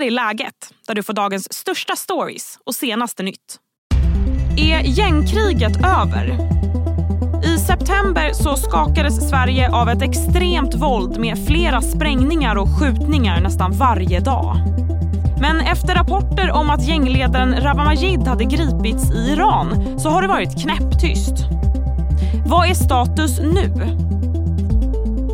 här 0.00 0.06
är 0.06 0.10
läget, 0.10 0.74
där 0.86 0.94
du 0.94 1.02
får 1.02 1.12
dagens 1.12 1.52
största 1.52 1.96
stories 1.96 2.58
och 2.66 2.74
senaste 2.74 3.22
nytt. 3.22 3.58
Är 4.56 4.80
gängkriget 4.80 5.76
över? 5.76 6.38
I 7.44 7.58
september 7.58 8.32
så 8.32 8.56
skakades 8.56 9.28
Sverige 9.28 9.70
av 9.70 9.88
ett 9.88 10.02
extremt 10.02 10.74
våld 10.74 11.20
med 11.20 11.46
flera 11.46 11.82
sprängningar 11.82 12.56
och 12.56 12.68
skjutningar 12.78 13.40
nästan 13.40 13.72
varje 13.72 14.20
dag. 14.20 14.56
Men 15.40 15.60
efter 15.60 15.94
rapporter 15.94 16.50
om 16.50 16.70
att 16.70 16.88
gängledaren 16.88 17.60
Rawa 17.60 17.84
Majid 17.84 18.20
hade 18.20 18.44
gripits 18.44 19.10
i 19.10 19.32
Iran 19.32 19.98
så 19.98 20.08
har 20.08 20.22
det 20.22 20.28
varit 20.28 20.62
knäpptyst. 20.62 21.34
Vad 22.46 22.70
är 22.70 22.74
status 22.74 23.38
nu? 23.38 23.72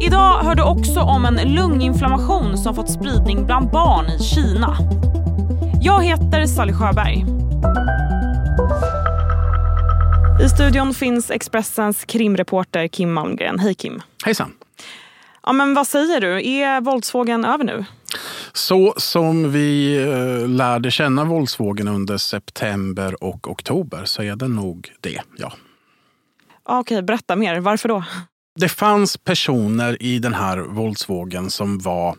Idag 0.01 0.43
hör 0.43 0.55
du 0.55 0.63
också 0.63 1.01
om 1.01 1.25
en 1.25 1.55
lunginflammation 1.55 2.59
som 2.59 2.75
fått 2.75 2.91
spridning 2.91 3.47
bland 3.47 3.71
barn 3.71 4.07
i 4.07 4.23
Kina. 4.23 4.77
Jag 5.81 6.05
heter 6.05 6.47
Sally 6.47 6.73
Sjöberg. 6.73 7.25
I 10.45 10.49
studion 10.49 10.95
finns 10.95 11.31
Expressens 11.31 12.05
krimreporter 12.05 12.89
Kim 12.89 13.13
Malmgren. 13.13 13.59
Hej 13.59 13.75
Kim. 13.75 14.03
Hejsan. 14.25 14.53
Ja, 15.43 15.53
men 15.53 15.75
vad 15.75 15.87
säger 15.87 16.21
du? 16.21 16.49
Är 16.49 16.81
våldsvågen 16.81 17.45
över 17.45 17.65
nu? 17.65 17.85
Så 18.53 18.95
som 18.97 19.53
vi 19.53 19.97
eh, 20.03 20.49
lärde 20.49 20.91
känna 20.91 21.25
våldsvågen 21.25 21.89
under 21.89 22.17
september 22.17 23.25
och 23.25 23.51
oktober 23.51 24.05
så 24.05 24.23
är 24.23 24.37
det 24.37 24.49
nog 24.49 24.93
det, 25.01 25.21
ja. 25.37 25.53
Okej, 26.65 27.03
berätta 27.03 27.37
mer. 27.37 27.61
Varför 27.61 27.89
då? 27.89 28.05
Det 28.57 28.69
fanns 28.69 29.17
personer 29.17 30.03
i 30.03 30.19
den 30.19 30.35
här 30.35 30.59
våldsvågen 30.59 31.51
som 31.51 31.79
var 31.79 32.17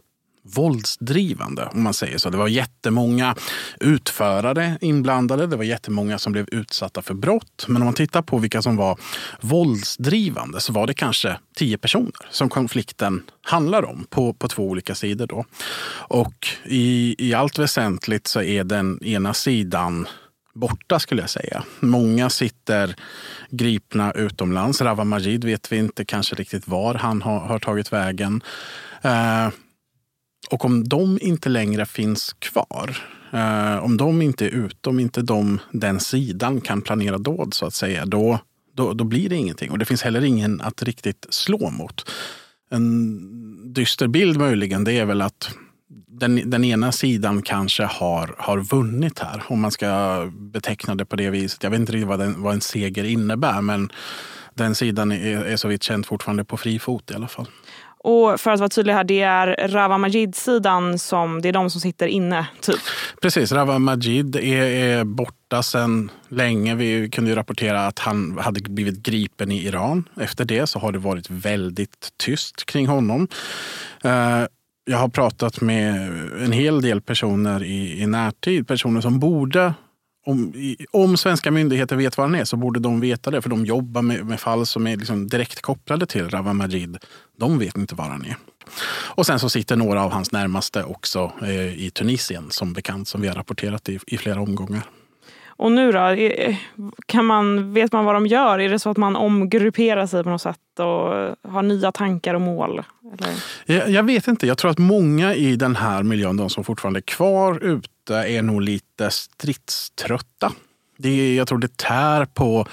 våldsdrivande, 0.55 1.69
om 1.73 1.83
man 1.83 1.93
säger 1.93 2.17
så. 2.17 2.29
Det 2.29 2.37
var 2.37 2.47
jättemånga 2.47 3.35
utförare 3.79 4.77
inblandade. 4.81 5.47
Det 5.47 5.55
var 5.55 5.63
jättemånga 5.63 6.19
som 6.19 6.33
blev 6.33 6.47
utsatta 6.51 7.01
för 7.01 7.13
brott. 7.13 7.65
Men 7.67 7.81
om 7.81 7.85
man 7.85 7.93
tittar 7.93 8.21
på 8.21 8.37
vilka 8.37 8.61
som 8.61 8.75
var 8.75 8.99
våldsdrivande 9.41 10.59
så 10.59 10.73
var 10.73 10.87
det 10.87 10.93
kanske 10.93 11.39
tio 11.55 11.77
personer 11.77 12.27
som 12.31 12.49
konflikten 12.49 13.23
handlar 13.41 13.85
om 13.85 14.05
på, 14.09 14.33
på 14.33 14.47
två 14.47 14.63
olika 14.63 14.95
sidor. 14.95 15.27
Då. 15.27 15.45
Och 16.09 16.47
i, 16.65 17.15
i 17.17 17.33
allt 17.33 17.59
väsentligt 17.59 18.27
så 18.27 18.41
är 18.41 18.63
den 18.63 19.03
ena 19.03 19.33
sidan 19.33 20.07
borta 20.57 20.99
skulle 20.99 21.21
jag 21.21 21.29
säga. 21.29 21.63
Många 21.79 22.29
sitter 22.29 22.95
gripna 23.49 24.11
utomlands. 24.11 24.81
Rawa 24.81 25.03
Majid 25.03 25.43
vet 25.43 25.71
vi 25.71 25.77
inte 25.77 26.05
kanske 26.05 26.35
riktigt 26.35 26.67
var 26.67 26.93
han 26.95 27.21
har, 27.21 27.39
har 27.39 27.59
tagit 27.59 27.93
vägen. 27.93 28.41
Eh, 29.01 29.49
och 30.49 30.65
om 30.65 30.87
de 30.87 31.19
inte 31.21 31.49
längre 31.49 31.85
finns 31.85 32.33
kvar, 32.39 32.97
eh, 33.33 33.77
om 33.77 33.97
de 33.97 34.21
inte 34.21 34.45
är 34.45 34.49
ute, 34.49 34.89
om 34.89 34.99
inte 34.99 35.21
de, 35.21 35.59
den 35.71 35.99
sidan 35.99 36.61
kan 36.61 36.81
planera 36.81 37.17
dåd 37.17 37.53
så 37.53 37.65
att 37.65 37.73
säga, 37.73 38.05
då, 38.05 38.39
då, 38.73 38.93
då 38.93 39.03
blir 39.03 39.29
det 39.29 39.35
ingenting. 39.35 39.71
Och 39.71 39.77
det 39.77 39.85
finns 39.85 40.01
heller 40.01 40.23
ingen 40.23 40.61
att 40.61 40.83
riktigt 40.83 41.25
slå 41.29 41.69
mot. 41.69 42.11
En 42.69 43.73
dyster 43.73 44.07
bild 44.07 44.37
möjligen, 44.37 44.83
det 44.83 44.93
är 44.93 45.05
väl 45.05 45.21
att 45.21 45.51
den, 46.19 46.49
den 46.49 46.63
ena 46.63 46.91
sidan 46.91 47.41
kanske 47.41 47.83
har, 47.83 48.35
har 48.37 48.57
vunnit 48.57 49.19
här, 49.19 49.43
om 49.47 49.61
man 49.61 49.71
ska 49.71 50.31
beteckna 50.31 50.95
det 50.95 51.05
på 51.05 51.15
det 51.15 51.29
viset. 51.29 51.63
Jag 51.63 51.69
vet 51.69 51.79
inte 51.79 51.91
riktigt 51.91 52.07
vad, 52.07 52.19
den, 52.19 52.41
vad 52.43 52.53
en 52.53 52.61
seger 52.61 53.03
innebär, 53.03 53.61
men 53.61 53.91
den 54.53 54.75
sidan 54.75 55.11
är, 55.11 55.45
är 55.45 55.57
så 55.57 55.67
vitt 55.67 55.83
känt 55.83 56.07
fortfarande 56.07 56.43
på 56.45 56.57
fri 56.57 56.79
fot 56.79 57.11
i 57.11 57.13
alla 57.13 57.27
fall. 57.27 57.47
Och 57.99 58.39
för 58.39 58.51
att 58.51 58.59
vara 58.59 58.69
tydlig 58.69 58.93
här, 58.93 59.03
det 59.03 59.21
är 59.21 59.67
Rawa 59.67 59.97
Majid-sidan 59.97 60.99
som, 60.99 61.41
det 61.41 61.49
är 61.49 61.53
de 61.53 61.69
som 61.69 61.81
sitter 61.81 62.07
inne, 62.07 62.47
typ? 62.61 62.79
Precis, 63.21 63.51
Rawa 63.51 63.79
Majid 63.79 64.35
är, 64.35 64.63
är 64.63 65.03
borta 65.03 65.63
sedan 65.63 66.11
länge. 66.29 66.75
Vi 66.75 67.09
kunde 67.09 67.29
ju 67.29 67.35
rapportera 67.35 67.87
att 67.87 67.99
han 67.99 68.37
hade 68.37 68.61
blivit 68.61 68.97
gripen 68.97 69.51
i 69.51 69.65
Iran. 69.65 70.09
Efter 70.21 70.45
det 70.45 70.67
så 70.67 70.79
har 70.79 70.91
det 70.91 70.99
varit 70.99 71.29
väldigt 71.29 72.09
tyst 72.17 72.65
kring 72.65 72.87
honom. 72.87 73.27
Jag 74.89 74.97
har 74.97 75.09
pratat 75.09 75.61
med 75.61 76.11
en 76.43 76.51
hel 76.51 76.81
del 76.81 77.01
personer 77.01 77.63
i, 77.63 78.01
i 78.01 78.07
närtid, 78.07 78.67
personer 78.67 79.01
som 79.01 79.19
borde 79.19 79.73
om, 80.27 80.53
om 80.91 81.17
svenska 81.17 81.51
myndigheter 81.51 81.95
vet 81.95 82.17
var 82.17 82.25
han 82.25 82.35
är 82.35 82.45
så 82.45 82.57
borde 82.57 82.79
de 82.79 82.99
veta 82.99 83.31
det. 83.31 83.41
För 83.41 83.49
de 83.49 83.65
jobbar 83.65 84.01
med, 84.01 84.25
med 84.25 84.39
fall 84.39 84.65
som 84.65 84.87
är 84.87 84.97
liksom 84.97 85.27
direkt 85.27 85.61
kopplade 85.61 86.05
till 86.05 86.29
Rawa 86.29 86.53
Majid. 86.53 86.97
De 87.39 87.59
vet 87.59 87.77
inte 87.77 87.95
var 87.95 88.05
han 88.05 88.25
är. 88.25 88.35
Och 88.89 89.25
sen 89.25 89.39
så 89.39 89.49
sitter 89.49 89.75
några 89.75 90.03
av 90.03 90.11
hans 90.11 90.31
närmaste 90.31 90.83
också 90.83 91.31
eh, 91.41 91.85
i 91.85 91.91
Tunisien 91.93 92.51
som 92.51 92.73
bekant, 92.73 93.07
som 93.07 93.21
vi 93.21 93.27
har 93.27 93.35
rapporterat 93.35 93.89
i, 93.89 93.99
i 94.07 94.17
flera 94.17 94.41
omgångar. 94.41 94.83
Och 95.57 95.71
nu 95.71 95.91
då? 95.91 96.15
Kan 97.05 97.25
man, 97.25 97.73
vet 97.73 97.91
man 97.91 98.05
vad 98.05 98.15
de 98.15 98.27
gör? 98.27 98.59
Är 98.59 98.69
det 98.69 98.79
så 98.79 98.89
att 98.89 98.97
man 98.97 99.15
omgrupperar 99.15 100.07
sig 100.07 100.23
på 100.23 100.29
något 100.29 100.41
sätt 100.41 100.79
och 100.79 101.51
har 101.51 101.61
nya 101.61 101.91
tankar 101.91 102.33
och 102.33 102.41
mål? 102.41 102.83
Jag, 103.65 103.89
jag, 103.89 104.03
vet 104.03 104.27
inte. 104.27 104.47
Jag 104.47 104.57
tror 104.57 104.71
att 104.71 104.77
många 104.77 105.35
i 105.35 105.55
den 105.55 105.75
här 105.75 106.03
miljön, 106.03 106.37
de 106.37 106.49
som 106.49 106.63
fortfarande 106.63 106.99
är 106.99 107.01
kvar 107.01 107.63
ute, 107.63 108.15
är 108.15 108.41
nog 108.41 108.61
lite 108.61 109.09
stridströtta. 109.11 110.51
Det, 110.97 111.35
jag 111.35 111.47
tror 111.47 111.57
det 111.57 111.77
tär 111.77 112.25
på 112.25 112.67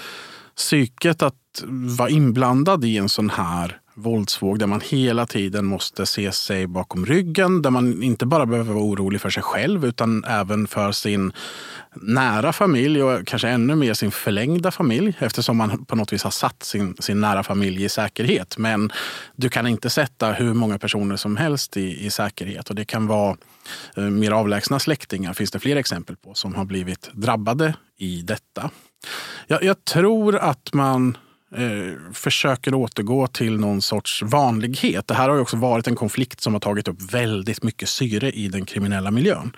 psyket 0.56 1.23
att 1.23 1.34
vara 1.99 2.09
inblandad 2.09 2.84
i 2.84 2.99
en 2.99 3.09
sån 3.09 3.31
här 3.31 3.81
våldsvåg 3.94 4.59
där 4.59 4.66
man 4.66 4.81
hela 4.81 5.27
tiden 5.27 5.65
måste 5.65 6.06
se 6.06 6.32
sig 6.32 6.66
bakom 6.66 7.06
ryggen. 7.06 7.62
Där 7.62 7.71
man 7.71 8.03
inte 8.03 8.27
bara 8.27 8.47
behöver 8.47 8.75
vara 8.75 8.84
orolig 8.84 9.21
för 9.21 9.31
sig 9.31 9.43
själv 9.43 9.84
utan 9.84 10.25
även 10.25 10.66
för 10.66 10.93
sin 10.93 11.32
nära 11.94 12.53
familj 12.53 13.03
och 13.03 13.27
kanske 13.27 13.49
ännu 13.49 13.75
mer 13.75 13.94
sin 13.94 14.10
förlängda 14.10 14.71
familj 14.71 15.16
eftersom 15.19 15.56
man 15.56 15.84
på 15.84 15.97
något 15.97 16.12
vis 16.12 16.22
har 16.22 16.31
satt 16.31 16.62
sin, 16.62 16.97
sin 16.99 17.21
nära 17.21 17.43
familj 17.43 17.84
i 17.84 17.88
säkerhet. 17.88 18.59
Men 18.59 18.93
du 19.37 19.49
kan 19.49 19.66
inte 19.66 19.91
sätta 19.91 20.32
hur 20.32 20.55
många 20.55 20.78
personer 20.78 21.16
som 21.16 21.37
helst 21.37 21.76
i, 21.76 22.06
i 22.06 22.11
säkerhet 22.11 22.71
och 22.71 22.76
det 22.76 22.84
kan 22.84 23.06
vara 23.06 23.37
eh, 23.97 24.03
mer 24.03 24.31
avlägsna 24.31 24.78
släktingar 24.78 25.34
finns 25.34 25.50
det 25.50 25.59
fler 25.59 25.76
exempel 25.76 26.16
på 26.16 26.34
som 26.34 26.55
har 26.55 26.65
blivit 26.65 27.11
drabbade 27.12 27.75
i 27.99 28.22
detta. 28.22 28.71
Jag, 29.47 29.62
jag 29.62 29.84
tror 29.84 30.37
att 30.37 30.72
man 30.72 31.16
eh, 31.55 32.13
försöker 32.13 32.75
återgå 32.75 33.27
till 33.27 33.61
någon 33.61 33.83
sorts 33.83 34.23
vanlighet. 34.23 35.07
Det 35.07 35.15
här 35.15 35.29
har 35.29 35.37
ju 35.37 35.43
också 35.43 35.57
varit 35.57 35.87
en 35.87 35.97
konflikt 35.97 36.41
som 36.41 36.53
har 36.53 36.61
tagit 36.61 36.89
upp 36.89 37.15
väldigt 37.15 37.63
mycket 37.63 37.89
syre 37.89 38.31
i 38.31 38.49
den 38.49 38.65
kriminella 38.65 39.11
miljön. 39.11 39.57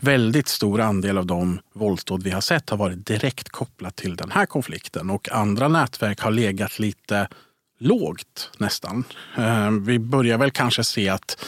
Väldigt 0.00 0.48
stor 0.48 0.80
andel 0.80 1.18
av 1.18 1.26
de 1.26 1.58
våldsdåd 1.74 2.22
vi 2.22 2.30
har 2.30 2.40
sett 2.40 2.70
har 2.70 2.76
varit 2.76 3.06
direkt 3.06 3.48
kopplat 3.48 3.96
till 3.96 4.16
den 4.16 4.30
här 4.30 4.46
konflikten 4.46 5.10
och 5.10 5.32
andra 5.32 5.68
nätverk 5.68 6.20
har 6.20 6.30
legat 6.30 6.78
lite 6.78 7.28
lågt 7.78 8.50
nästan. 8.58 9.04
Eh, 9.36 9.70
vi 9.70 9.98
börjar 9.98 10.38
väl 10.38 10.50
kanske 10.50 10.84
se 10.84 11.08
att 11.08 11.44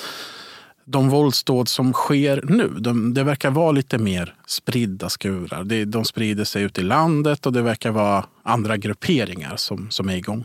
de 0.91 1.09
våldsdåd 1.09 1.69
som 1.69 1.93
sker 1.93 2.43
nu, 2.45 2.69
de, 2.69 3.15
det 3.15 3.25
verkar 3.25 3.51
vara 3.51 3.73
lite 3.73 3.99
mer 3.99 4.35
spridda 4.47 5.09
skurar. 5.09 5.65
De, 5.65 5.85
de 5.85 6.05
sprider 6.05 6.45
sig 6.45 6.63
ut 6.63 6.79
i 6.79 6.83
landet 6.83 7.47
och 7.47 7.53
det 7.53 7.63
verkar 7.63 7.91
vara 7.91 8.25
andra 8.43 8.77
grupperingar 8.77 9.57
som, 9.57 9.91
som 9.91 10.09
är 10.09 10.17
igång. 10.17 10.45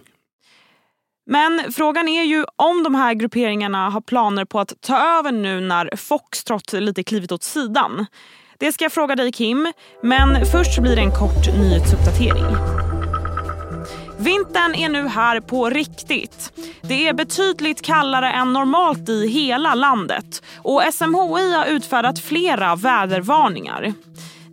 Men 1.25 1.71
frågan 1.73 2.07
är 2.07 2.23
ju 2.23 2.45
om 2.55 2.83
de 2.83 2.95
här 2.95 3.13
grupperingarna 3.13 3.89
har 3.89 4.01
planer 4.01 4.45
på 4.45 4.59
att 4.59 4.73
ta 4.81 5.19
över 5.19 5.31
nu 5.31 5.59
när 5.59 5.95
Foxtrot 5.95 6.73
lite 6.73 7.03
klivit 7.03 7.31
åt 7.31 7.43
sidan. 7.43 8.05
Det 8.59 8.71
ska 8.71 8.85
jag 8.85 8.91
fråga 8.91 9.15
dig 9.15 9.31
Kim, 9.31 9.71
men 10.03 10.45
först 10.45 10.79
blir 10.79 10.95
det 10.95 11.01
en 11.01 11.11
kort 11.11 11.47
nyhetsuppdatering. 11.59 13.02
Vintern 14.17 14.75
är 14.75 14.89
nu 14.89 15.07
här 15.07 15.39
på 15.39 15.69
riktigt. 15.69 16.53
Det 16.81 17.07
är 17.07 17.13
betydligt 17.13 17.81
kallare 17.81 18.31
än 18.31 18.53
normalt 18.53 19.09
i 19.09 19.27
hela 19.27 19.75
landet 19.75 20.43
och 20.57 20.81
SMHI 20.93 21.53
har 21.55 21.65
utfärdat 21.65 22.19
flera 22.19 22.75
vädervarningar. 22.75 23.93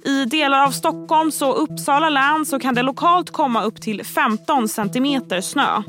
I 0.04 0.24
delar 0.24 0.64
av 0.64 0.70
Stockholms 0.70 1.42
och 1.42 1.62
Uppsala 1.62 2.10
län 2.10 2.46
så 2.46 2.58
kan 2.58 2.74
det 2.74 2.82
lokalt 2.82 3.30
komma 3.30 3.62
upp 3.62 3.80
till 3.80 4.04
15 4.04 4.68
centimeter 4.68 5.40
snö. 5.40 5.82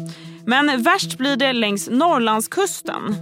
Men 0.46 0.84
värst 0.84 1.18
blir 1.18 1.36
det 1.36 1.54
längs 1.54 1.90
Norrlandskusten. 1.90 3.16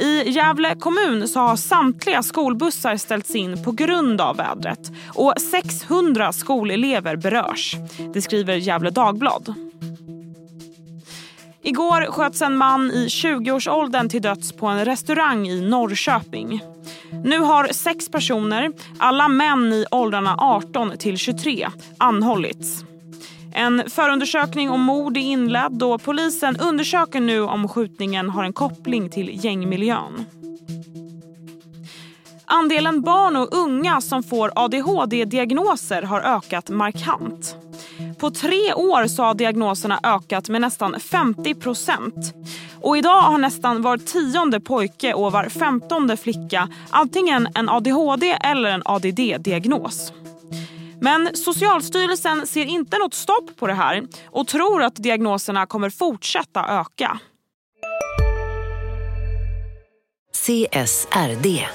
I 0.00 0.30
Gävle 0.30 0.74
kommun 0.74 1.28
så 1.28 1.40
har 1.40 1.56
samtliga 1.56 2.22
skolbussar 2.22 2.96
ställts 2.96 3.34
in 3.34 3.64
på 3.64 3.72
grund 3.72 4.20
av 4.20 4.36
vädret 4.36 4.92
och 5.14 5.34
600 5.50 6.32
skolelever 6.32 7.16
berörs. 7.16 7.76
Det 8.14 8.22
skriver 8.22 8.54
Gävle 8.54 8.90
Dagblad. 8.90 9.67
Igår 11.68 12.12
sköts 12.12 12.42
en 12.42 12.56
man 12.56 12.90
i 12.90 13.06
20-årsåldern 13.06 14.08
till 14.08 14.22
döds 14.22 14.52
på 14.52 14.66
en 14.66 14.84
restaurang 14.84 15.48
i 15.48 15.60
Norrköping. 15.60 16.60
Nu 17.24 17.38
har 17.38 17.68
sex 17.72 18.08
personer, 18.08 18.72
alla 18.98 19.28
män 19.28 19.72
i 19.72 19.84
åldrarna 19.90 20.36
18 20.38 20.98
till 20.98 21.18
23, 21.18 21.68
anhållits. 21.98 22.84
En 23.54 23.90
förundersökning 23.90 24.70
om 24.70 24.80
mord 24.80 25.16
är 25.16 25.20
inledd 25.20 25.82
och 25.82 26.02
polisen 26.02 26.56
undersöker 26.56 27.20
nu 27.20 27.40
om 27.40 27.68
skjutningen 27.68 28.30
har 28.30 28.44
en 28.44 28.52
koppling 28.52 29.10
till 29.10 29.44
gängmiljön. 29.44 30.24
Andelen 32.44 33.02
barn 33.02 33.36
och 33.36 33.54
unga 33.54 34.00
som 34.00 34.22
får 34.22 34.52
ADHD-diagnoser 34.54 36.02
har 36.02 36.20
ökat 36.20 36.70
markant. 36.70 37.56
På 38.18 38.30
tre 38.30 38.74
år 38.74 39.06
så 39.06 39.22
har 39.22 39.34
diagnoserna 39.34 40.00
ökat 40.02 40.48
med 40.48 40.60
nästan 40.60 41.00
50 41.00 41.54
procent. 41.54 42.34
Och 42.80 42.98
idag 42.98 43.20
har 43.22 43.38
nästan 43.38 43.82
var 43.82 43.96
tionde 43.96 44.60
pojke 44.60 45.14
och 45.14 45.32
var 45.32 45.48
femtonde 45.48 46.16
flicka 46.16 46.68
antingen 46.90 47.48
en 47.54 47.68
ADHD 47.68 48.38
eller 48.40 48.70
en 48.70 48.82
ADD-diagnos. 48.84 50.12
Men 51.00 51.36
Socialstyrelsen 51.36 52.46
ser 52.46 52.64
inte 52.64 52.98
något 52.98 53.14
stopp 53.14 53.56
på 53.56 53.66
det 53.66 53.74
här 53.74 54.02
och 54.26 54.46
tror 54.46 54.82
att 54.82 54.96
diagnoserna 54.96 55.66
kommer 55.66 55.90
fortsätta 55.90 56.66
öka. 56.68 57.18
CSRD, 60.34 61.66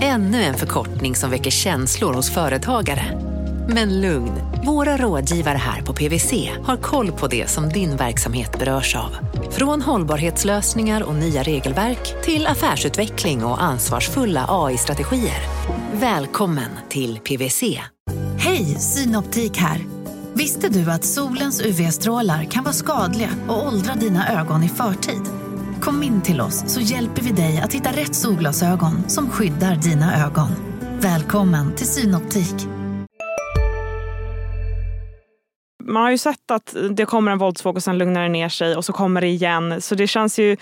ännu 0.00 0.42
en 0.42 0.54
förkortning 0.54 1.14
som 1.14 1.30
väcker 1.30 1.50
känslor 1.50 2.14
hos 2.14 2.34
företagare. 2.34 3.25
Men 3.68 4.00
lugn, 4.00 4.32
våra 4.64 4.96
rådgivare 4.96 5.58
här 5.58 5.82
på 5.82 5.92
PWC 5.92 6.50
har 6.62 6.76
koll 6.76 7.12
på 7.12 7.26
det 7.26 7.50
som 7.50 7.68
din 7.68 7.96
verksamhet 7.96 8.58
berörs 8.58 8.96
av. 8.96 9.16
Från 9.50 9.82
hållbarhetslösningar 9.82 11.02
och 11.02 11.14
nya 11.14 11.42
regelverk 11.42 12.22
till 12.24 12.46
affärsutveckling 12.46 13.44
och 13.44 13.62
ansvarsfulla 13.62 14.46
AI-strategier. 14.48 15.40
Välkommen 15.92 16.70
till 16.88 17.18
PWC. 17.18 17.62
Hej, 18.38 18.64
Synoptik 18.64 19.56
här. 19.56 19.80
Visste 20.34 20.68
du 20.68 20.90
att 20.90 21.04
solens 21.04 21.60
UV-strålar 21.60 22.44
kan 22.44 22.64
vara 22.64 22.74
skadliga 22.74 23.30
och 23.48 23.66
åldra 23.66 23.94
dina 23.94 24.40
ögon 24.40 24.62
i 24.62 24.68
förtid? 24.68 25.22
Kom 25.80 26.02
in 26.02 26.22
till 26.22 26.40
oss 26.40 26.64
så 26.66 26.80
hjälper 26.80 27.22
vi 27.22 27.32
dig 27.32 27.60
att 27.60 27.72
hitta 27.72 27.90
rätt 27.90 28.14
solglasögon 28.14 29.08
som 29.08 29.30
skyddar 29.30 29.76
dina 29.76 30.24
ögon. 30.26 30.48
Välkommen 31.00 31.74
till 31.74 31.86
Synoptik. 31.86 32.75
Man 35.96 36.02
har 36.02 36.10
ju 36.10 36.18
sett 36.18 36.50
att 36.50 36.76
det 36.90 37.06
kommer 37.06 37.32
en 37.32 37.38
våldsvåg 37.38 37.76
och 37.76 37.82
sen 37.82 37.98
lugnar 37.98 38.22
det 38.22 38.28
ner 38.28 38.48
sig 38.48 38.76
och 38.76 38.84
så 38.84 38.92
kommer 38.92 39.20
det 39.20 39.26
igen. 39.26 39.80
Så 39.80 39.94
det 39.94 40.06
känns 40.06 40.38
ju 40.38 40.56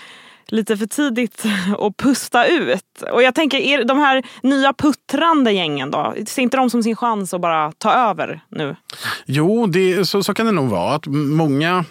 lite 0.47 0.77
för 0.77 0.85
tidigt 0.85 1.43
att 1.79 1.97
pusta 1.97 2.47
ut. 2.47 3.03
Och 3.11 3.23
jag 3.23 3.35
tänker, 3.35 3.57
är 3.57 3.83
de 3.83 3.97
här 3.97 4.23
nya 4.43 4.73
puttrande 4.73 5.51
gängen 5.51 5.91
då? 5.91 6.13
Ser 6.27 6.41
inte 6.41 6.57
de 6.57 6.69
som 6.69 6.83
sin 6.83 6.95
chans 6.95 7.33
att 7.33 7.41
bara 7.41 7.71
ta 7.71 7.93
över 7.93 8.43
nu? 8.49 8.75
Jo, 9.25 9.67
det, 9.67 10.05
så, 10.05 10.23
så 10.23 10.33
kan 10.33 10.45
det 10.45 10.51
nog 10.51 10.69
vara. 10.69 10.95
Att 10.95 11.07
många, 11.07 11.85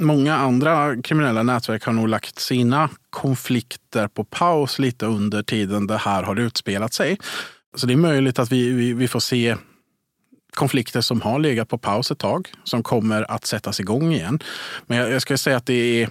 många 0.00 0.36
andra 0.36 1.02
kriminella 1.02 1.42
nätverk 1.42 1.84
har 1.84 1.92
nog 1.92 2.08
lagt 2.08 2.38
sina 2.38 2.88
konflikter 3.10 4.08
på 4.08 4.24
paus 4.24 4.78
lite 4.78 5.06
under 5.06 5.42
tiden 5.42 5.86
det 5.86 5.96
här 5.96 6.22
har 6.22 6.36
utspelat 6.40 6.94
sig. 6.94 7.18
Så 7.76 7.86
det 7.86 7.92
är 7.92 7.96
möjligt 7.96 8.38
att 8.38 8.52
vi, 8.52 8.72
vi, 8.72 8.92
vi 8.92 9.08
får 9.08 9.20
se 9.20 9.56
konflikter 10.50 11.00
som 11.00 11.20
har 11.20 11.38
legat 11.38 11.68
på 11.68 11.78
paus 11.78 12.10
ett 12.10 12.18
tag, 12.18 12.48
som 12.64 12.82
kommer 12.82 13.30
att 13.30 13.44
sättas 13.44 13.80
igång 13.80 14.12
igen. 14.12 14.38
Men 14.86 14.98
jag, 14.98 15.10
jag 15.10 15.22
ska 15.22 15.38
säga 15.38 15.56
att 15.56 15.66
det 15.66 16.02
är 16.02 16.08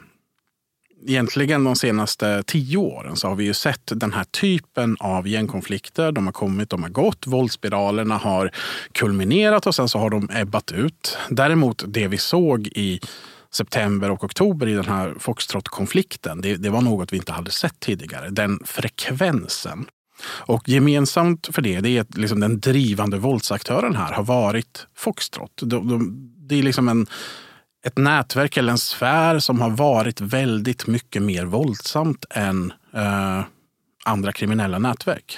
egentligen 1.07 1.63
de 1.63 1.75
senaste 1.75 2.43
tio 2.43 2.77
åren 2.77 3.15
så 3.15 3.27
har 3.27 3.35
vi 3.35 3.43
ju 3.43 3.53
sett 3.53 3.91
den 3.95 4.13
här 4.13 4.23
typen 4.23 4.97
av 4.99 5.27
gängkonflikter. 5.27 6.11
De 6.11 6.25
har 6.25 6.33
kommit, 6.33 6.69
de 6.69 6.83
har 6.83 6.89
gått. 6.89 7.27
Våldsspiralerna 7.27 8.17
har 8.17 8.51
kulminerat 8.91 9.67
och 9.67 9.75
sen 9.75 9.89
så 9.89 9.99
har 9.99 10.09
de 10.09 10.29
ebbat 10.33 10.71
ut. 10.71 11.17
Däremot 11.29 11.83
det 11.87 12.07
vi 12.07 12.17
såg 12.17 12.67
i 12.67 12.99
september 13.51 14.11
och 14.11 14.23
oktober 14.23 14.67
i 14.67 14.73
den 14.73 14.85
här 14.85 15.13
Foxtrot-konflikten, 15.19 16.41
det, 16.41 16.55
det 16.55 16.69
var 16.69 16.81
något 16.81 17.13
vi 17.13 17.17
inte 17.17 17.31
hade 17.31 17.51
sett 17.51 17.79
tidigare. 17.79 18.29
Den 18.29 18.59
frekvensen 18.65 19.85
och 20.25 20.69
gemensamt 20.69 21.49
för 21.51 21.61
det, 21.61 21.79
det 21.79 21.97
är 21.97 22.01
att 22.01 22.17
liksom 22.17 22.39
den 22.39 22.59
drivande 22.59 23.17
våldsaktören 23.17 23.95
här 23.95 24.13
har 24.13 24.23
varit 24.23 24.87
Foxtrot. 24.95 25.61
De, 25.61 25.87
de, 25.87 26.29
det 26.47 26.59
är 26.59 26.63
liksom 26.63 26.89
en, 26.89 27.07
ett 27.85 27.97
nätverk 27.97 28.57
eller 28.57 28.71
en 28.71 28.77
sfär 28.77 29.39
som 29.39 29.61
har 29.61 29.69
varit 29.69 30.21
väldigt 30.21 30.87
mycket 30.87 31.21
mer 31.21 31.45
våldsamt 31.45 32.25
än 32.29 32.73
eh, 32.93 33.41
andra 34.05 34.31
kriminella 34.31 34.79
nätverk. 34.79 35.37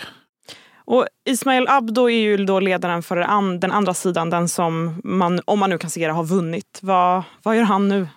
Och 0.85 1.07
Ismail 1.25 1.67
Abdo 1.67 2.09
är 2.09 2.19
ju 2.19 2.37
då 2.37 2.59
ledaren 2.59 3.03
för 3.03 3.15
den 3.59 3.71
andra 3.71 3.93
sidan, 3.93 4.29
den 4.29 4.49
som 4.49 5.01
man, 5.03 5.41
om 5.45 5.59
man 5.59 5.69
nu 5.69 5.77
kan 5.77 5.89
se 5.89 6.07
det, 6.07 6.13
har 6.13 6.23
vunnit. 6.23 6.79
Vad, 6.81 7.23
vad 7.43 7.57
gör 7.57 7.63
han 7.63 7.87
nu? 7.87 8.07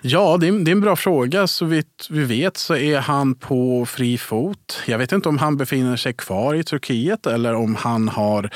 Ja, 0.00 0.36
det 0.40 0.48
är, 0.48 0.52
det 0.64 0.70
är 0.70 0.72
en 0.72 0.80
bra 0.80 0.96
fråga. 0.96 1.46
Så 1.46 1.64
vitt 1.64 2.06
vi 2.10 2.24
vet 2.24 2.56
så 2.56 2.76
är 2.76 2.98
han 2.98 3.34
på 3.34 3.86
fri 3.86 4.18
fot. 4.18 4.82
Jag 4.86 4.98
vet 4.98 5.12
inte 5.12 5.28
om 5.28 5.38
han 5.38 5.56
befinner 5.56 5.96
sig 5.96 6.12
kvar 6.12 6.54
i 6.54 6.64
Turkiet 6.64 7.26
eller 7.26 7.54
om 7.54 7.74
han 7.76 8.08
har 8.08 8.50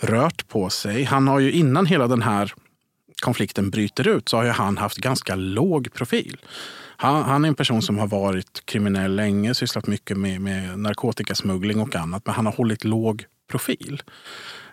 rört 0.00 0.48
på 0.48 0.70
sig. 0.70 1.04
Han 1.04 1.28
har 1.28 1.38
ju 1.38 1.52
innan 1.52 1.86
hela 1.86 2.06
den 2.06 2.22
här 2.22 2.52
konflikten 3.22 3.70
bryter 3.70 4.08
ut 4.08 4.28
så 4.28 4.36
har 4.36 4.44
han 4.44 4.78
haft 4.78 4.96
ganska 4.96 5.34
låg 5.34 5.92
profil. 5.92 6.36
Han, 6.96 7.22
han, 7.22 7.44
är 7.44 7.48
en 7.48 7.54
person 7.54 7.82
som 7.82 7.98
har 7.98 8.06
varit 8.06 8.62
kriminell 8.64 9.16
länge, 9.16 9.54
sysslat 9.54 9.86
mycket 9.86 10.16
med, 10.16 10.40
med 10.40 10.78
narkotikasmuggling 10.78 11.80
och 11.80 11.96
annat. 11.96 12.26
Men 12.26 12.34
han 12.34 12.46
har 12.46 12.52
hållit 12.52 12.84
låg 12.84 13.24
profil. 13.50 14.02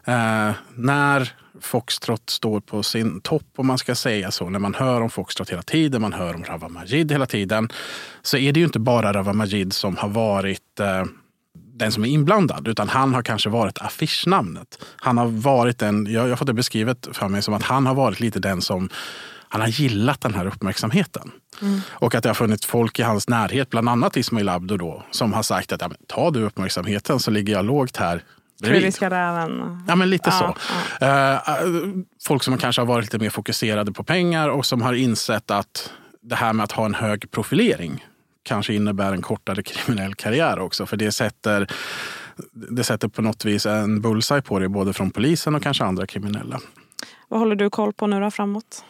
Eh, 0.05 0.51
när 0.75 1.33
Foxtrot 1.61 2.29
står 2.29 2.59
på 2.59 2.83
sin 2.83 3.21
topp, 3.21 3.47
om 3.55 3.67
man 3.67 3.77
ska 3.77 3.95
säga 3.95 4.31
så, 4.31 4.49
när 4.49 4.59
man 4.59 4.75
hör 4.75 5.01
om 5.01 5.09
Foxtrot 5.09 5.49
hela 5.49 5.61
tiden, 5.61 6.01
man 6.01 6.13
hör 6.13 6.35
om 6.35 6.43
Rawa 6.43 6.69
Majid 6.69 7.11
hela 7.11 7.25
tiden, 7.25 7.69
så 8.21 8.37
är 8.37 8.53
det 8.53 8.59
ju 8.59 8.65
inte 8.65 8.79
bara 8.79 9.13
Rawa 9.13 9.33
Majid 9.33 9.73
som 9.73 9.97
har 9.97 10.09
varit 10.09 10.79
eh, 10.79 11.05
den 11.79 11.91
som 11.91 12.03
är 12.03 12.07
inblandad, 12.07 12.67
utan 12.67 12.89
han 12.89 13.13
har 13.13 13.21
kanske 13.21 13.49
varit 13.49 13.81
affischnamnet. 13.81 14.85
Han 14.95 15.17
har 15.17 15.27
varit 15.27 15.79
den, 15.79 16.07
jag, 16.09 16.29
har 16.29 16.35
fått 16.35 16.47
det 16.47 16.53
beskrivet 16.53 17.07
för 17.13 17.27
mig 17.27 17.41
som 17.41 17.53
att 17.53 17.63
han 17.63 17.85
har 17.85 17.95
varit 17.95 18.19
lite 18.19 18.39
den 18.39 18.61
som 18.61 18.89
han 19.49 19.61
har 19.61 19.67
gillat 19.67 20.21
den 20.21 20.33
här 20.33 20.45
uppmärksamheten. 20.45 21.31
Mm. 21.61 21.81
Och 21.89 22.15
att 22.15 22.23
det 22.23 22.29
har 22.29 22.33
funnits 22.33 22.65
folk 22.65 22.99
i 22.99 23.01
hans 23.01 23.29
närhet, 23.29 23.69
bland 23.69 23.89
annat 23.89 24.17
Ismail 24.17 24.49
Abdo 24.49 24.77
då, 24.77 25.03
som 25.11 25.33
har 25.33 25.43
sagt 25.43 25.71
att 25.71 25.81
ja, 25.81 25.91
ta 26.07 26.31
du 26.31 26.43
uppmärksamheten 26.43 27.19
så 27.19 27.31
ligger 27.31 27.53
jag 27.53 27.65
lågt 27.65 27.97
här 27.97 28.23
Kuriska 28.63 29.09
räven. 29.09 29.83
Ja, 29.87 29.95
men 29.95 30.09
lite 30.09 30.29
ja, 30.29 30.55
så. 30.59 30.75
Ja. 31.05 31.41
Uh, 31.65 31.95
folk 32.23 32.43
som 32.43 32.57
kanske 32.57 32.81
har 32.81 32.85
varit 32.85 33.05
lite 33.05 33.19
mer 33.19 33.29
fokuserade 33.29 33.91
på 33.91 34.03
pengar 34.03 34.49
och 34.49 34.65
som 34.65 34.81
har 34.81 34.93
insett 34.93 35.51
att 35.51 35.93
det 36.21 36.35
här 36.35 36.53
med 36.53 36.63
att 36.63 36.71
ha 36.71 36.85
en 36.85 36.95
hög 36.95 37.31
profilering 37.31 38.05
kanske 38.43 38.73
innebär 38.73 39.13
en 39.13 39.21
kortare 39.21 39.63
kriminell 39.63 40.15
karriär 40.15 40.59
också. 40.59 40.85
För 40.85 40.97
det 40.97 41.11
sätter, 41.11 41.67
det 42.51 42.83
sätter 42.83 43.07
på 43.07 43.21
något 43.21 43.45
vis 43.45 43.65
en 43.65 44.01
bullseye 44.01 44.41
på 44.41 44.59
det, 44.59 44.69
både 44.69 44.93
från 44.93 45.11
polisen 45.11 45.55
och 45.55 45.63
kanske 45.63 45.83
andra 45.83 46.07
kriminella. 46.07 46.59
Vad 47.27 47.39
håller 47.39 47.55
du 47.55 47.69
koll 47.69 47.93
på 47.93 48.07
nu 48.07 48.19
då 48.19 48.31
framåt? 48.31 48.83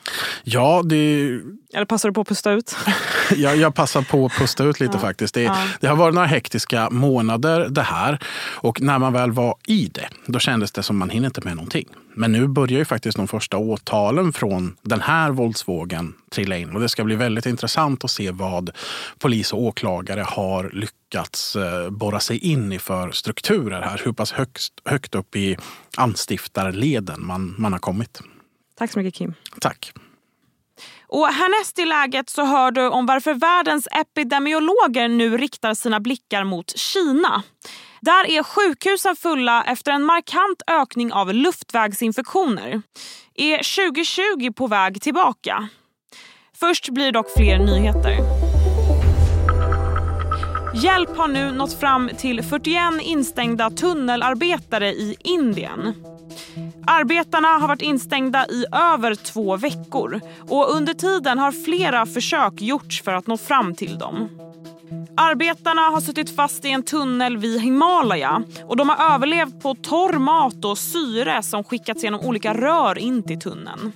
Ja, 0.44 0.82
det... 0.86 1.40
Eller 1.74 1.86
passar 1.86 2.10
du 2.10 2.14
på 2.14 2.22
att 2.22 2.28
pusta 2.28 2.52
ut? 2.52 2.76
jag, 3.36 3.58
jag 3.58 3.76
passar 3.76 4.02
på 4.02 4.26
att 4.26 4.32
pusta 4.32 4.64
ut 4.64 4.80
lite 4.80 4.94
ja. 4.94 5.00
faktiskt. 5.00 5.34
Det, 5.34 5.42
ja. 5.42 5.58
det, 5.80 5.88
har 5.88 5.96
varit 5.96 6.16
några 6.16 6.28
hektiska 6.28 6.90
månader 6.90 7.70
det 7.70 7.82
här. 7.82 8.20
Och 8.56 8.82
när 8.82 9.00
man 9.00 9.14
väl 9.14 9.32
var 9.32 9.56
i 9.68 9.90
det, 9.94 10.10
då 10.26 10.40
kändes 10.40 10.72
det 10.72 10.84
som 10.84 10.98
man 10.98 11.10
hinner 11.10 11.28
inte 11.28 11.42
med 11.42 11.56
någonting. 11.56 11.88
Men 12.14 12.32
nu 12.32 12.48
börjar 12.48 12.80
ju 12.80 12.86
faktiskt 12.86 13.18
de 13.18 13.28
första 13.28 13.58
åtalen 13.58 14.34
från 14.34 14.76
den 14.82 15.02
här 15.02 15.32
våldsvågen 15.32 16.14
trilla 16.32 16.58
in. 16.58 16.76
Och 16.76 16.82
det 16.82 16.90
ska 16.90 17.04
bli 17.04 17.16
väldigt 17.16 17.46
intressant 17.46 18.04
att 18.04 18.12
se 18.12 18.32
vad 18.32 18.72
polis 19.20 19.54
och 19.54 19.62
åklagare 19.62 20.22
har 20.22 20.70
lyckats 20.74 21.56
eh, 21.56 21.90
borra 21.90 22.20
sig 22.20 22.38
in 22.38 22.74
i 22.74 22.80
för 22.80 23.12
strukturer 23.12 23.82
här. 23.82 24.02
Hur 24.06 24.12
pass 24.12 24.32
högst, 24.32 24.74
högt 24.86 25.16
upp 25.16 25.36
i 25.36 25.58
anstiftarleden 25.98 27.26
man, 27.26 27.56
man 27.58 27.72
har 27.74 27.80
kommit. 27.80 28.22
Tack 28.78 28.92
så 28.92 29.00
mycket 29.00 29.14
Kim. 29.14 29.34
Tack. 29.62 29.94
Och 31.10 31.28
härnäst 31.28 31.80
i 31.80 31.86
läget 31.86 32.30
så 32.30 32.44
hör 32.44 32.72
du 32.72 32.88
om 32.88 33.06
varför 33.06 33.34
världens 33.34 33.88
epidemiologer 33.92 35.08
nu 35.08 35.38
riktar 35.38 35.74
sina 35.74 36.00
blickar 36.00 36.44
mot 36.44 36.78
Kina. 36.78 37.44
Där 38.02 38.32
är 38.32 38.44
sjukhusen 38.44 39.16
fulla 39.16 39.64
efter 39.64 39.92
en 39.92 40.04
markant 40.04 40.62
ökning 40.68 41.14
av 41.14 41.34
luftvägsinfektioner. 41.34 42.82
Är 43.36 43.58
2020 43.58 44.54
på 44.54 44.68
väg 44.68 45.02
tillbaka? 45.02 45.70
Först 46.60 46.90
blir 46.90 47.12
dock 47.12 47.28
fler 47.38 47.60
nyheter. 47.60 48.18
Hjälp 50.76 51.18
har 51.18 51.28
nu 51.28 51.52
nått 51.52 51.80
fram 51.80 52.10
till 52.18 52.44
41 52.44 52.78
instängda 53.02 53.70
tunnelarbetare 53.70 54.90
i 54.90 55.16
Indien. 55.20 55.94
Arbetarna 56.88 57.48
har 57.48 57.68
varit 57.68 57.82
instängda 57.82 58.46
i 58.48 58.66
över 58.72 59.16
två 59.16 59.58
veckor 59.58 60.22
och 60.50 60.76
under 60.76 60.94
tiden 60.94 61.40
har 61.40 61.52
flera 61.52 62.06
försök 62.06 62.62
gjorts 62.62 63.02
för 63.02 63.14
att 63.14 63.28
nå 63.28 63.38
fram 63.38 63.76
till 63.76 63.98
dem. 63.98 64.30
Arbetarna 65.18 65.82
har 65.82 66.02
suttit 66.02 66.36
fast 66.36 66.66
i 66.66 66.72
en 66.72 66.84
tunnel 66.84 67.38
vid 67.38 67.62
Himalaya 67.62 68.44
och 68.68 68.78
de 68.78 68.90
har 68.90 69.14
överlevt 69.14 69.62
på 69.62 69.76
torr 69.76 70.20
mat 70.20 70.66
och 70.66 70.78
syre 70.78 71.44
som 71.44 71.64
skickats 71.64 72.04
genom 72.04 72.22
olika 72.22 72.54
rör 72.54 72.98
in 72.98 73.24
till 73.24 73.40
tunneln. 73.40 73.92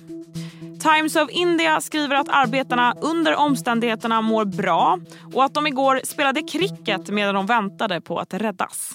Times 0.80 1.16
of 1.16 1.30
India 1.30 1.80
skriver 1.80 2.16
att 2.16 2.28
arbetarna 2.28 2.94
under 3.00 3.36
omständigheterna 3.36 4.20
mår 4.20 4.44
bra 4.44 4.98
och 5.34 5.44
att 5.44 5.54
de 5.54 5.66
igår 5.66 6.00
spelade 6.04 6.42
cricket 6.42 7.08
medan 7.08 7.34
de 7.34 7.46
väntade 7.46 8.00
på 8.00 8.18
att 8.18 8.34
räddas. 8.34 8.94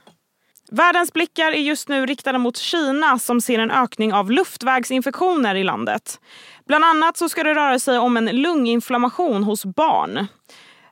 Världens 0.73 1.13
blickar 1.13 1.51
är 1.51 1.57
just 1.57 1.89
nu 1.89 2.05
riktade 2.05 2.37
mot 2.37 2.57
Kina 2.57 3.19
som 3.19 3.41
ser 3.41 3.59
en 3.59 3.71
ökning 3.71 4.13
av 4.13 4.31
luftvägsinfektioner 4.31 5.55
i 5.55 5.63
landet. 5.63 6.19
Bland 6.67 6.85
annat 6.85 7.17
så 7.17 7.29
ska 7.29 7.43
det 7.43 7.55
röra 7.55 7.79
sig 7.79 7.97
om 7.97 8.17
en 8.17 8.25
lunginflammation 8.25 9.43
hos 9.43 9.65
barn. 9.65 10.27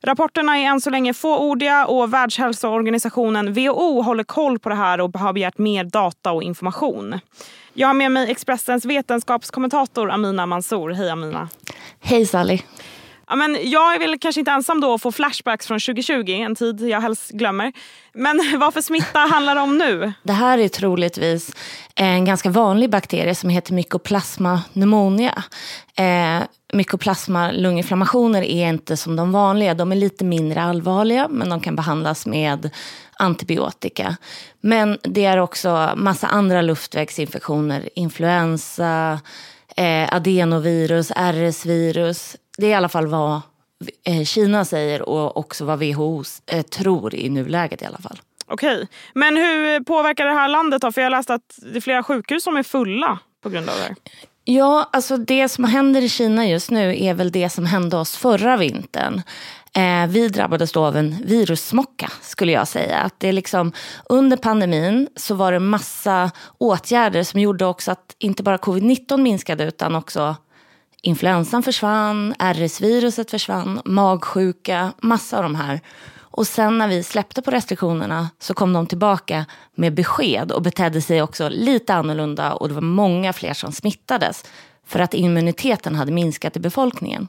Rapporterna 0.01 0.59
är 0.59 0.63
än 0.65 0.81
så 0.81 0.89
länge 0.89 1.13
fåordiga 1.13 1.85
och 1.85 2.13
Världshälsoorganisationen 2.13 3.53
WHO 3.53 4.01
håller 4.01 4.23
koll 4.23 4.59
på 4.59 4.69
det 4.69 4.75
här 4.75 5.01
och 5.01 5.17
har 5.17 5.33
begärt 5.33 5.57
mer 5.57 5.83
data 5.83 6.31
och 6.31 6.43
information. 6.43 7.19
Jag 7.73 7.87
har 7.87 7.93
med 7.93 8.11
mig 8.11 8.31
Expressens 8.31 8.85
vetenskapskommentator 8.85 10.11
Amina 10.11 10.45
Mansour. 10.45 10.89
Hej 10.89 11.09
Amina. 11.09 11.49
Hej 11.99 12.25
Sally. 12.25 12.59
Ja, 13.29 13.35
men 13.35 13.57
jag 13.63 13.95
är 13.95 13.99
väl 13.99 14.19
kanske 14.19 14.41
inte 14.41 14.51
ensam 14.51 14.81
då 14.81 14.93
att 14.93 15.01
få 15.01 15.11
flashbacks 15.11 15.67
från 15.67 15.79
2020, 15.79 16.31
en 16.31 16.55
tid 16.55 16.81
jag 16.81 17.01
helst 17.01 17.31
glömmer. 17.31 17.73
Men 18.13 18.41
vad 18.59 18.73
för 18.73 18.81
smitta 18.81 19.19
handlar 19.19 19.55
det 19.55 19.61
om 19.61 19.77
nu? 19.77 20.13
Det 20.23 20.33
här 20.33 20.57
är 20.57 20.67
troligtvis 20.67 21.51
en 21.95 22.25
ganska 22.25 22.49
vanlig 22.49 22.89
bakterie 22.89 23.35
som 23.35 23.49
heter 23.49 23.73
Mycoplasma 23.73 24.61
pneumonia. 24.73 25.43
Eh, 25.95 26.43
Mycoplasma 26.73 27.51
lunginflammationer 27.51 28.41
är 28.41 28.69
inte 28.69 28.97
som 28.97 29.15
de 29.15 29.31
vanliga. 29.31 29.73
De 29.73 29.91
är 29.91 29.95
lite 29.95 30.23
mindre 30.23 30.61
allvarliga 30.61 31.27
men 31.27 31.49
de 31.49 31.59
kan 31.59 31.75
behandlas 31.75 32.25
med 32.25 32.69
antibiotika. 33.13 34.17
Men 34.61 34.97
det 35.03 35.25
är 35.25 35.37
också 35.37 35.93
massa 35.95 36.27
andra 36.27 36.61
luftvägsinfektioner. 36.61 37.89
Influensa, 37.95 39.19
eh, 39.75 40.15
adenovirus, 40.15 41.11
RS-virus 41.11 42.35
det 42.59 42.65
är 42.65 42.69
i 42.69 42.73
alla 42.73 42.89
fall 42.89 43.07
vad 43.07 43.41
eh, 44.03 44.23
Kina 44.23 44.65
säger 44.65 45.09
och 45.09 45.37
också 45.37 45.65
vad 45.65 45.79
WHO 45.79 46.23
eh, 46.51 46.61
tror 46.61 47.15
i 47.15 47.29
nuläget 47.29 47.81
i 47.81 47.85
alla 47.85 47.97
fall. 47.97 48.19
Okej, 48.47 48.87
men 49.13 49.37
hur 49.37 49.83
påverkar 49.83 50.25
det 50.25 50.33
här 50.33 50.47
landet 50.47 50.81
då? 50.81 50.91
För 50.91 51.01
jag 51.01 51.05
har 51.05 51.17
läst 51.17 51.29
att 51.29 51.59
det 51.71 51.77
är 51.77 51.81
flera 51.81 52.03
sjukhus 52.03 52.43
som 52.43 52.57
är 52.57 52.63
fulla 52.63 53.19
på 53.43 53.49
grund 53.49 53.69
av 53.69 53.75
det 53.75 53.81
här. 53.81 53.95
Ja, 54.43 54.89
alltså 54.93 55.17
det 55.17 55.49
som 55.49 55.63
händer 55.63 56.01
i 56.01 56.09
Kina 56.09 56.47
just 56.47 56.71
nu 56.71 57.03
är 57.03 57.13
väl 57.13 57.31
det 57.31 57.49
som 57.49 57.65
hände 57.65 57.97
oss 57.97 58.17
förra 58.17 58.57
vintern. 58.57 59.21
Eh, 59.75 60.07
vi 60.07 60.27
drabbades 60.27 60.71
då 60.71 60.85
av 60.85 60.97
en 60.97 61.15
virussmocka 61.25 62.11
skulle 62.21 62.51
jag 62.51 62.67
säga. 62.67 62.97
Att 62.97 63.19
det 63.19 63.31
liksom, 63.31 63.71
under 64.09 64.37
pandemin 64.37 65.07
så 65.15 65.35
var 65.35 65.51
det 65.51 65.59
massa 65.59 66.31
åtgärder 66.57 67.23
som 67.23 67.39
gjorde 67.39 67.65
också 67.65 67.91
att 67.91 68.15
inte 68.19 68.43
bara 68.43 68.57
covid-19 68.57 69.17
minskade 69.17 69.63
utan 69.63 69.95
också 69.95 70.35
influensan 71.01 71.63
försvann, 71.63 72.33
RS-viruset 72.39 73.31
försvann, 73.31 73.81
magsjuka, 73.85 74.93
massa 75.01 75.37
av 75.37 75.43
de 75.43 75.55
här. 75.55 75.81
Och 76.31 76.47
sen 76.47 76.77
när 76.77 76.87
vi 76.87 77.03
släppte 77.03 77.41
på 77.41 77.51
restriktionerna 77.51 78.29
så 78.39 78.53
kom 78.53 78.73
de 78.73 78.87
tillbaka 78.87 79.45
med 79.75 79.93
besked 79.93 80.51
och 80.51 80.61
betedde 80.61 81.01
sig 81.01 81.21
också 81.21 81.49
lite 81.49 81.93
annorlunda 81.93 82.53
och 82.53 82.67
det 82.67 82.73
var 82.73 82.81
många 82.81 83.33
fler 83.33 83.53
som 83.53 83.71
smittades 83.71 84.45
för 84.85 84.99
att 84.99 85.13
immuniteten 85.13 85.95
hade 85.95 86.11
minskat 86.11 86.55
i 86.55 86.59
befolkningen. 86.59 87.27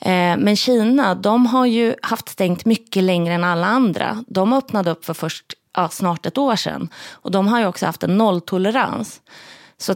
Eh, 0.00 0.36
men 0.36 0.56
Kina, 0.56 1.14
de 1.14 1.46
har 1.46 1.66
ju 1.66 1.94
haft 2.02 2.28
stängt 2.28 2.64
mycket 2.64 3.02
längre 3.02 3.34
än 3.34 3.44
alla 3.44 3.66
andra. 3.66 4.24
De 4.28 4.52
öppnade 4.52 4.90
upp 4.90 5.04
för 5.04 5.14
först 5.14 5.54
ja, 5.74 5.88
snart 5.88 6.26
ett 6.26 6.38
år 6.38 6.56
sedan 6.56 6.88
och 7.12 7.30
de 7.30 7.48
har 7.48 7.60
ju 7.60 7.66
också 7.66 7.86
haft 7.86 8.02
en 8.02 8.18
nolltolerans. 8.18 9.20
Så 9.78 9.94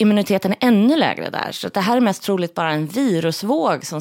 immuniteten 0.00 0.52
är 0.52 0.56
ännu 0.60 0.96
lägre 0.96 1.30
där. 1.30 1.52
Så 1.52 1.68
det 1.68 1.80
här 1.80 1.96
är 1.96 2.00
mest 2.00 2.22
troligt 2.22 2.54
bara 2.54 2.70
en 2.70 2.86
virusvåg 2.86 3.86
som 3.86 4.00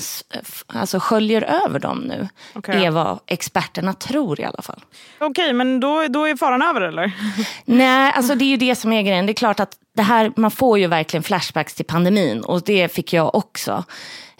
alltså, 0.67 0.99
sköljer 0.99 1.41
över 1.41 1.79
dem 1.79 1.99
nu. 1.99 2.27
Okay. 2.55 2.85
är 2.85 2.91
vad 2.91 3.19
experterna 3.27 3.93
tror 3.93 4.39
i 4.39 4.43
alla 4.43 4.61
fall. 4.61 4.83
Okej, 5.17 5.29
okay, 5.29 5.53
men 5.53 5.79
då, 5.79 6.07
då 6.07 6.27
är 6.27 6.35
faran 6.35 6.61
över 6.61 6.81
eller? 6.81 7.11
Nej, 7.65 8.13
alltså 8.15 8.35
det 8.35 8.45
är 8.45 8.49
ju 8.49 8.57
det 8.57 8.75
som 8.75 8.93
är 8.93 9.01
grejen. 9.01 9.25
Det 9.25 9.31
är 9.31 9.33
klart 9.33 9.59
att 9.59 9.77
det 9.95 10.01
här, 10.01 10.31
man 10.35 10.51
får 10.51 10.79
ju 10.79 10.87
verkligen 10.87 11.23
flashbacks 11.23 11.73
till 11.73 11.85
pandemin 11.85 12.41
och 12.41 12.61
det 12.61 12.93
fick 12.93 13.13
jag 13.13 13.35
också. 13.35 13.83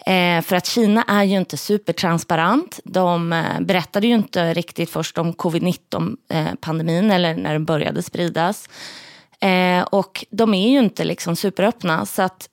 Eh, 0.06 0.42
för 0.42 0.56
att 0.56 0.66
Kina 0.66 1.04
är 1.08 1.24
ju 1.24 1.36
inte 1.36 1.56
supertransparent. 1.56 2.80
De 2.84 3.32
eh, 3.32 3.60
berättade 3.60 4.06
ju 4.06 4.14
inte 4.14 4.54
riktigt 4.54 4.90
först 4.90 5.18
om 5.18 5.32
covid-19 5.32 6.16
eh, 6.30 7.14
eller 7.14 7.34
när 7.34 7.52
den 7.52 7.64
började 7.64 8.02
spridas. 8.02 8.68
Eh, 9.40 9.82
och 9.82 10.24
de 10.30 10.54
är 10.54 10.70
ju 10.70 10.78
inte 10.78 11.04
liksom 11.04 11.36
superöppna 11.36 12.06
så 12.06 12.22
att 12.22 12.48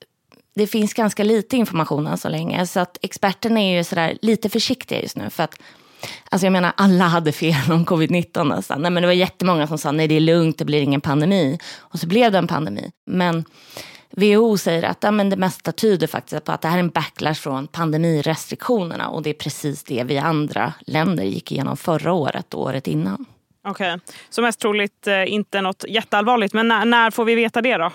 det 0.54 0.66
finns 0.66 0.94
ganska 0.94 1.24
lite 1.24 1.56
information 1.56 2.06
än 2.06 2.18
så 2.18 2.28
länge. 2.28 2.66
Så 2.66 2.80
att 2.80 2.98
experterna 3.02 3.60
är 3.60 3.76
ju 3.76 3.84
sådär 3.84 4.18
lite 4.22 4.48
försiktiga 4.48 5.02
just 5.02 5.16
nu. 5.16 5.30
För 5.30 5.42
att, 5.42 5.54
alltså 6.30 6.46
jag 6.46 6.52
menar, 6.52 6.72
alla 6.76 7.04
hade 7.04 7.32
fel 7.32 7.72
om 7.72 7.86
covid-19 7.86 8.44
nästan. 8.44 8.82
Nej, 8.82 8.90
men 8.90 9.02
det 9.02 9.06
var 9.06 9.14
jättemånga 9.14 9.66
som 9.66 9.78
sa 9.78 9.92
nej 9.92 10.08
det 10.08 10.14
är 10.14 10.20
lugnt, 10.20 10.58
det 10.58 10.64
blir 10.64 10.82
ingen 10.82 11.00
pandemi. 11.00 11.58
Och 11.78 11.98
så 11.98 12.06
blev 12.06 12.32
det 12.32 12.38
en 12.38 12.46
pandemi. 12.46 12.90
Men 13.06 13.44
WHO 14.10 14.58
säger 14.58 14.82
att 14.82 15.02
ja, 15.02 15.10
men 15.10 15.30
det 15.30 15.36
mesta 15.36 15.72
tyder 15.72 16.06
faktiskt 16.06 16.44
på 16.44 16.52
att 16.52 16.62
det 16.62 16.68
här 16.68 16.76
är 16.76 16.80
en 16.80 16.88
backlash 16.88 17.34
från 17.34 17.66
pandemirestriktionerna. 17.66 19.08
Och 19.08 19.22
det 19.22 19.30
är 19.30 19.34
precis 19.34 19.84
det 19.84 20.04
vi 20.04 20.18
andra 20.18 20.72
länder 20.80 21.24
gick 21.24 21.52
igenom 21.52 21.76
förra 21.76 22.12
året 22.12 22.54
och 22.54 22.62
året 22.62 22.86
innan. 22.86 23.26
Okej, 23.64 23.94
okay. 23.94 24.14
så 24.30 24.42
mest 24.42 24.60
troligt 24.60 25.06
eh, 25.06 25.32
inte 25.32 25.60
något 25.60 25.84
jätteallvarligt. 25.88 26.54
Men 26.54 26.68
när, 26.68 26.84
när, 26.84 27.10
får 27.10 27.24
vi 27.24 27.34
veta 27.34 27.62
det 27.62 27.76
då? 27.76 27.92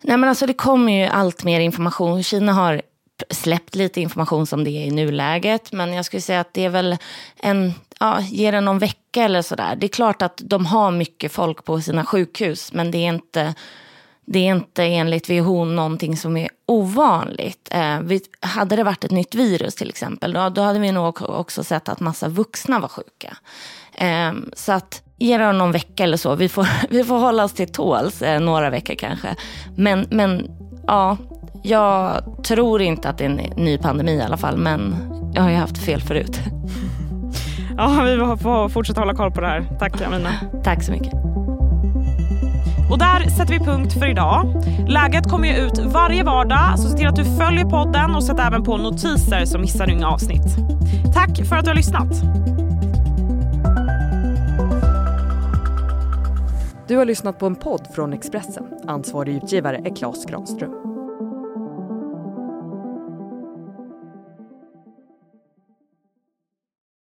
Nej, 0.00 0.16
men 0.16 0.28
alltså, 0.28 0.46
det 0.46 0.54
kommer 0.54 0.92
ju 0.92 1.06
allt 1.06 1.44
mer 1.44 1.60
information. 1.60 2.22
Kina 2.22 2.52
har 2.52 2.82
släppt 3.30 3.74
lite 3.74 4.00
information 4.00 4.46
som 4.46 4.64
det 4.64 4.70
är 4.70 4.86
i 4.86 4.90
nuläget. 4.90 5.72
Men 5.72 5.92
jag 5.92 6.04
skulle 6.04 6.20
säga 6.20 6.40
att 6.40 6.54
det 6.54 6.64
är 6.64 6.68
väl 6.68 6.96
en, 7.36 7.74
ja, 8.00 8.20
ger 8.20 8.52
det 8.52 8.60
någon 8.60 8.78
vecka 8.78 9.22
eller 9.22 9.42
sådär. 9.42 9.76
Det 9.76 9.86
är 9.86 9.88
klart 9.88 10.22
att 10.22 10.40
de 10.44 10.66
har 10.66 10.90
mycket 10.90 11.32
folk 11.32 11.64
på 11.64 11.80
sina 11.80 12.04
sjukhus. 12.04 12.72
Men 12.72 12.90
det 12.90 12.98
är 12.98 13.08
inte, 13.08 13.54
det 14.26 14.38
är 14.38 14.54
inte 14.54 14.84
enligt 14.84 15.30
WHO 15.30 15.64
någonting 15.64 16.16
som 16.16 16.36
är 16.36 16.48
ovanligt. 16.66 17.68
Eh, 17.72 18.00
vi, 18.00 18.20
hade 18.40 18.76
det 18.76 18.84
varit 18.84 19.04
ett 19.04 19.10
nytt 19.10 19.34
virus 19.34 19.74
till 19.74 19.88
exempel, 19.88 20.32
då, 20.32 20.48
då 20.48 20.62
hade 20.62 20.78
vi 20.78 20.92
nog 20.92 21.22
också 21.22 21.64
sett 21.64 21.88
att 21.88 22.00
massa 22.00 22.28
vuxna 22.28 22.78
var 22.78 22.88
sjuka. 22.88 23.36
Eh, 23.94 24.32
så 24.52 24.72
att 24.72 25.02
ge 25.18 25.38
det 25.38 25.52
någon 25.52 25.72
vecka 25.72 26.04
eller 26.04 26.16
så. 26.16 26.34
Vi 26.34 26.48
får, 26.48 26.68
vi 26.90 27.04
får 27.04 27.18
hålla 27.18 27.44
oss 27.44 27.52
till 27.52 27.72
tåls 27.72 28.22
eh, 28.22 28.40
några 28.40 28.70
veckor 28.70 28.94
kanske. 28.94 29.36
Men, 29.76 30.06
men 30.10 30.50
ja, 30.86 31.16
jag 31.62 32.24
tror 32.44 32.82
inte 32.82 33.08
att 33.08 33.18
det 33.18 33.24
är 33.24 33.28
en 33.28 33.64
ny 33.64 33.78
pandemi 33.78 34.12
i 34.12 34.22
alla 34.22 34.36
fall. 34.36 34.56
Men 34.56 34.96
jag 35.34 35.42
har 35.42 35.50
ju 35.50 35.56
haft 35.56 35.78
fel 35.78 36.00
förut. 36.00 36.40
Ja, 37.78 38.02
vi 38.02 38.42
får 38.42 38.68
fortsätta 38.68 39.00
hålla 39.00 39.14
koll 39.14 39.30
på 39.30 39.40
det 39.40 39.46
här. 39.46 39.66
Tack 39.78 40.00
Amina. 40.00 40.30
Tack 40.64 40.82
så 40.82 40.92
mycket. 40.92 41.35
Och 42.90 42.98
där 42.98 43.30
sätter 43.30 43.52
vi 43.52 43.58
punkt 43.58 43.92
för 43.92 44.10
idag. 44.10 44.64
Läget 44.88 45.30
kommer 45.30 45.48
ju 45.48 45.54
ut 45.54 45.78
varje 45.78 46.24
vardag, 46.24 46.78
så 46.78 46.88
se 46.88 46.96
till 46.96 47.06
att 47.06 47.16
du 47.16 47.24
följer 47.24 47.64
podden 47.64 48.14
och 48.14 48.24
sätt 48.24 48.38
även 48.38 48.64
på 48.64 48.76
notiser 48.76 49.44
så 49.44 49.58
missar 49.58 49.86
du 49.86 49.92
inga 49.92 50.08
avsnitt. 50.08 50.56
Tack 51.14 51.46
för 51.46 51.56
att 51.56 51.64
du 51.64 51.70
har 51.70 51.76
lyssnat. 51.76 52.08
Du 56.88 56.96
har 56.96 57.04
lyssnat 57.04 57.38
på 57.38 57.46
en 57.46 57.56
podd 57.56 57.86
från 57.94 58.12
Expressen. 58.12 58.64
Ansvarig 58.86 59.36
utgivare 59.36 59.76
är 59.84 59.96
Klas 59.96 60.24
Granström. 60.24 60.85